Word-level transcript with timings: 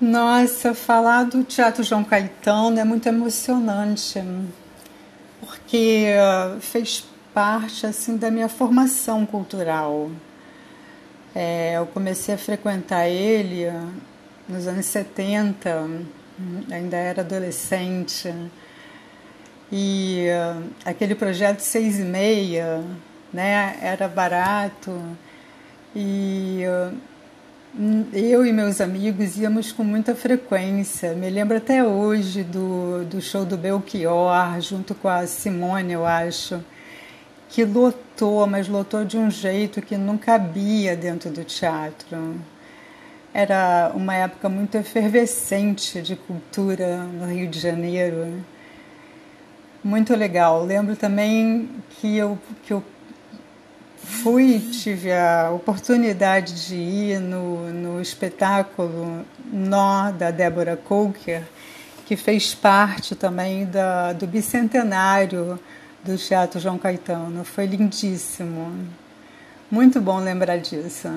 Nossa, 0.00 0.72
falar 0.72 1.24
do 1.24 1.44
Teatro 1.44 1.84
João 1.84 2.02
Caetano 2.02 2.80
é 2.80 2.84
muito 2.84 3.06
emocionante, 3.06 4.18
porque 5.38 6.06
uh, 6.16 6.58
fez 6.58 7.06
parte 7.34 7.84
assim 7.84 8.16
da 8.16 8.30
minha 8.30 8.48
formação 8.48 9.26
cultural. 9.26 10.10
É, 11.34 11.74
eu 11.76 11.84
comecei 11.84 12.34
a 12.34 12.38
frequentar 12.38 13.08
ele 13.08 13.68
uh, 13.68 13.92
nos 14.48 14.66
anos 14.66 14.86
70, 14.86 15.86
ainda 16.72 16.96
era 16.96 17.20
adolescente, 17.20 18.34
e 19.70 20.28
uh, 20.30 20.64
aquele 20.82 21.14
projeto 21.14 21.60
seis 21.60 21.98
e 21.98 22.04
meia, 22.04 22.82
né, 23.30 23.76
era 23.82 24.08
barato 24.08 24.98
e 25.94 26.62
eu 28.12 28.44
e 28.44 28.52
meus 28.52 28.80
amigos 28.80 29.38
íamos 29.38 29.70
com 29.70 29.84
muita 29.84 30.14
frequência. 30.14 31.14
Me 31.14 31.30
lembro 31.30 31.56
até 31.56 31.84
hoje 31.84 32.42
do, 32.42 33.04
do 33.04 33.20
show 33.20 33.44
do 33.44 33.56
Belchior, 33.56 34.60
junto 34.60 34.94
com 34.94 35.08
a 35.08 35.26
Simone, 35.26 35.92
eu 35.92 36.04
acho, 36.04 36.62
que 37.48 37.64
lotou, 37.64 38.46
mas 38.46 38.68
lotou 38.68 39.04
de 39.04 39.16
um 39.16 39.30
jeito 39.30 39.80
que 39.80 39.96
não 39.96 40.18
cabia 40.18 40.96
dentro 40.96 41.30
do 41.30 41.44
teatro. 41.44 42.34
Era 43.32 43.92
uma 43.94 44.16
época 44.16 44.48
muito 44.48 44.76
efervescente 44.76 46.02
de 46.02 46.16
cultura 46.16 47.04
no 47.04 47.26
Rio 47.26 47.48
de 47.48 47.60
Janeiro. 47.60 48.42
Muito 49.84 50.16
legal. 50.16 50.64
Lembro 50.64 50.96
também 50.96 51.70
que 51.90 52.16
eu, 52.16 52.36
que 52.64 52.72
eu 52.72 52.82
fui, 54.22 54.58
tive 54.58 55.12
a 55.12 55.50
oportunidade 55.50 56.66
de 56.66 56.74
ir 56.76 57.20
no, 57.20 57.72
no 57.72 58.00
espetáculo 58.00 59.24
Nó 59.50 60.10
da 60.12 60.30
Débora 60.30 60.76
Coker, 60.76 61.42
que 62.04 62.16
fez 62.16 62.54
parte 62.54 63.14
também 63.14 63.64
da, 63.64 64.12
do 64.12 64.26
bicentenário 64.26 65.58
do 66.04 66.18
Teatro 66.18 66.60
João 66.60 66.76
Caetano. 66.76 67.44
Foi 67.44 67.66
lindíssimo. 67.66 68.86
Muito 69.70 70.00
bom 70.00 70.18
lembrar 70.18 70.58
disso. 70.58 71.08